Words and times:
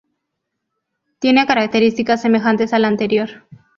Tiene 1.19 1.45
características 1.45 2.23
semejantes 2.23 2.73
a 2.73 2.79
la 2.79 2.87
anterior. 2.87 3.43